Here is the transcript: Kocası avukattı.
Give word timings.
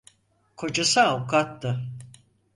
Kocası 0.55 1.01
avukattı. 1.01 1.85